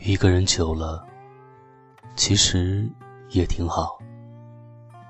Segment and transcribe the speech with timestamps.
[0.00, 1.04] 一个人久了，
[2.14, 2.88] 其实
[3.30, 3.98] 也挺好。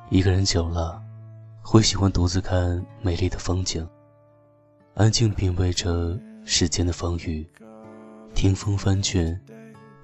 [0.08, 1.00] 一个人久了，
[1.62, 3.86] 会喜欢独自看美丽的风景，
[4.94, 7.46] 安静品味着世间的风雨，
[8.34, 9.38] 听风翻卷，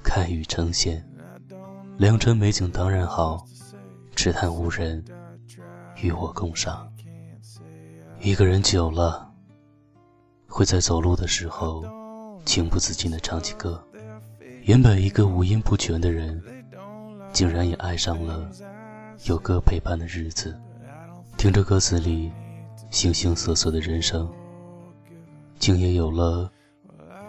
[0.03, 1.03] 看雨成线。
[1.97, 3.43] 良辰美景当然好，
[4.15, 5.03] 只叹无人
[6.03, 6.87] 与我共赏。
[8.21, 9.33] 一个人久了，
[10.47, 11.83] 会在走路的时候
[12.45, 13.83] 情不自禁地唱起歌。
[14.65, 16.43] 原本一个五音不全的人，
[17.35, 18.49] 竟然也爱上了
[19.25, 20.59] 有歌陪伴的日子。
[21.37, 22.33] 听着歌词里
[22.91, 24.27] 形形色色的人生，
[25.59, 26.51] 竟也有了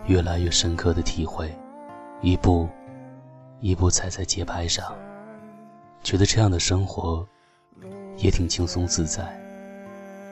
[0.07, 1.53] 越来越深刻的体会。
[2.21, 2.69] 一步
[3.59, 4.95] 一步踩在节拍上，
[6.03, 7.27] 觉得这样的生活
[8.15, 9.37] 也挺轻松自在。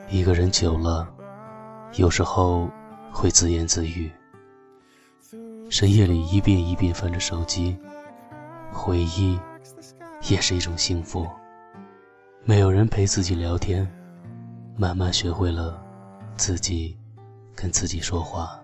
[0.09, 1.13] 一个人久了，
[1.95, 2.69] 有时候
[3.11, 4.09] 会自言自语。
[5.73, 7.75] 深夜里一遍一遍翻着手机，
[8.71, 9.39] 回忆
[10.29, 11.27] 也是一种幸福。
[12.43, 13.91] 没有人陪自己聊天，
[14.77, 15.83] 慢慢学会了
[16.37, 16.95] 自己
[17.55, 18.61] 跟自己说话。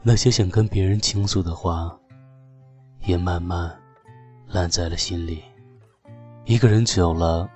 [0.00, 1.98] 那些想跟别人倾诉的话，
[3.00, 3.76] 也慢慢
[4.46, 5.42] 烂在了心里。
[6.44, 7.50] 一个人久了，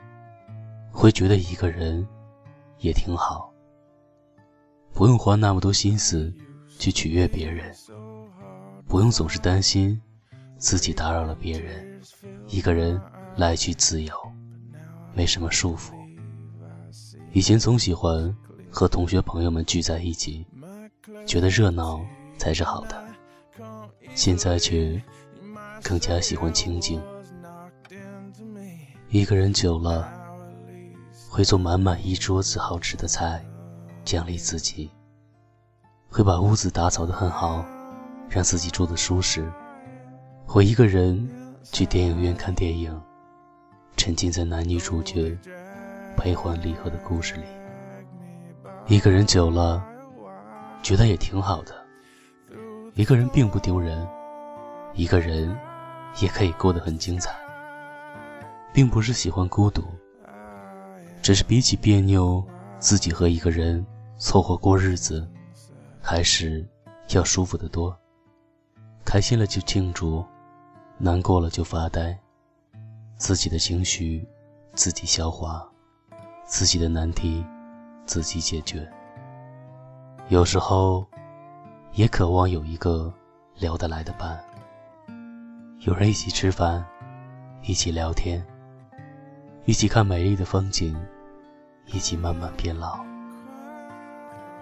[0.91, 2.05] 会觉得一个人
[2.79, 3.55] 也挺好，
[4.93, 6.35] 不用花那么多心思
[6.81, 7.73] 去取悦别人。
[8.89, 10.01] 不用总是担心
[10.57, 12.01] 自己打扰了别人，
[12.47, 12.99] 一个人
[13.37, 14.15] 来去自由，
[15.13, 15.93] 没什么束缚。
[17.33, 18.35] 以前总喜欢
[18.71, 20.47] 和同学朋友们聚在一起，
[21.27, 22.01] 觉得热闹
[22.39, 23.05] 才是好的。
[24.15, 25.01] 现在却
[25.83, 27.01] 更加喜欢清静。
[29.11, 30.11] 一个人久了，
[31.29, 33.45] 会做满满一桌子好吃的菜，
[34.03, 34.91] 奖励自己，
[36.09, 37.63] 会把屋子打扫得很好。
[38.29, 39.51] 让自己住的舒适，
[40.49, 41.29] 我一个人
[41.63, 43.01] 去电影院看电影，
[43.97, 45.37] 沉浸在男女主角
[46.17, 47.43] 悲欢离合的故事里。
[48.87, 49.85] 一个人久了，
[50.83, 51.75] 觉得也挺好的。
[52.95, 54.07] 一个人并不丢人，
[54.95, 55.57] 一个人
[56.21, 57.35] 也可以过得很精彩。
[58.71, 59.83] 并不是喜欢孤独，
[61.23, 62.45] 只是比起别扭，
[62.79, 63.85] 自己和一个人
[64.19, 65.27] 凑合过日子，
[66.01, 66.65] 还是
[67.11, 67.99] 要舒服得多。
[69.09, 70.23] 开心了就庆祝，
[70.99, 72.15] 难过了就发呆，
[73.17, 74.29] 自己的情绪
[74.75, 75.67] 自己消化，
[76.45, 77.43] 自己的难题
[78.05, 78.87] 自己解决。
[80.29, 81.07] 有时候
[81.95, 83.11] 也渴望有一个
[83.57, 84.39] 聊得来的伴，
[85.79, 86.85] 有人一起吃饭，
[87.63, 88.47] 一起聊天，
[89.65, 90.95] 一起看美丽的风景，
[91.87, 93.01] 一起慢慢变老。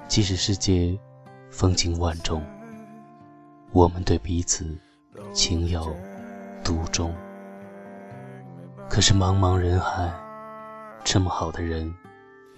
[0.07, 0.97] 即使世界
[1.51, 2.41] 风情万种。
[3.77, 4.75] 我们对彼此
[5.35, 5.95] 情有
[6.65, 7.15] 独钟，
[8.89, 10.11] 可是茫茫人海，
[11.05, 11.95] 这么好的人，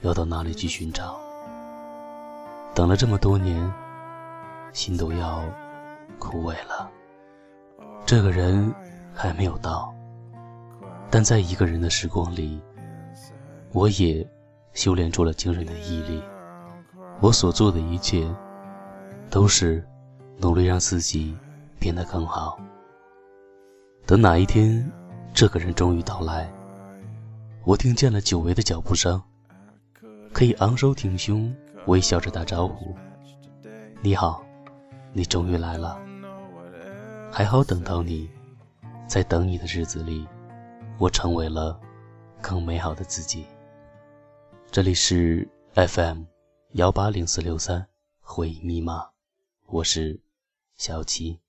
[0.02, 1.18] 要到哪里去寻找？
[2.72, 3.68] 等了这么多年，
[4.72, 5.42] 心都要
[6.20, 6.88] 枯萎了。
[8.06, 8.72] 这个人
[9.12, 9.92] 还没有到，
[11.10, 12.62] 但在一个人的时光里，
[13.72, 14.24] 我也
[14.72, 16.22] 修炼出了惊人的毅力。
[17.18, 18.24] 我所做的一切，
[19.28, 19.84] 都是。
[20.40, 21.36] 努力让自己
[21.80, 22.58] 变得更好。
[24.06, 24.88] 等哪一天，
[25.34, 26.48] 这个人终于到来，
[27.64, 29.20] 我听见了久违的脚步声，
[30.32, 31.52] 可以昂首挺胸，
[31.86, 32.94] 微笑着打招呼
[34.00, 34.44] ：“你好，
[35.12, 36.00] 你终于来了。”
[37.30, 38.30] 还好等到你，
[39.06, 40.26] 在等你的日子里，
[40.98, 41.78] 我成为了
[42.40, 43.44] 更美好的自己。
[44.70, 46.22] 这里是 FM
[46.72, 47.86] 幺八零四六三
[48.20, 49.10] 回忆密码，
[49.66, 50.20] 我是。
[50.78, 51.40] 小七。